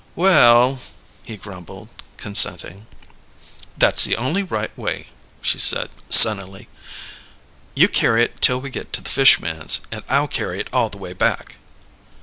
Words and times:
"Well" 0.15 0.79
he 1.23 1.37
grumbled, 1.37 1.89
consenting. 2.17 2.87
"That's 3.77 4.03
the 4.03 4.15
only 4.15 4.41
right 4.41 4.75
way," 4.75 5.09
she 5.43 5.59
said 5.59 5.91
sunnily. 6.09 6.67
"You 7.75 7.87
carry 7.87 8.23
it 8.23 8.41
till 8.41 8.59
we 8.59 8.71
get 8.71 8.93
to 8.93 9.01
the 9.01 9.09
fish 9.11 9.39
man's, 9.39 9.81
and 9.91 10.01
I'll 10.09 10.27
carry 10.27 10.59
it 10.59 10.69
all 10.73 10.89
the 10.89 10.97
way 10.97 11.13
back." 11.13 11.57